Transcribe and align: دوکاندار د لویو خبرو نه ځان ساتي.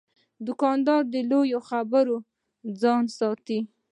دوکاندار 0.47 1.01
د 1.13 1.15
لویو 1.29 1.59
خبرو 1.69 2.17
نه 2.63 2.71
ځان 2.81 3.03
ساتي. 3.17 3.59